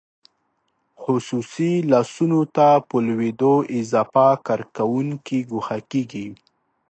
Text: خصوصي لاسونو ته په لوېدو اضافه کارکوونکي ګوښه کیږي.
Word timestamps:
خصوصي 1.03 1.71
لاسونو 1.91 2.41
ته 2.55 2.67
په 2.87 2.97
لوېدو 3.07 3.53
اضافه 3.79 4.27
کارکوونکي 4.47 5.39
ګوښه 5.51 5.79
کیږي. 5.91 6.27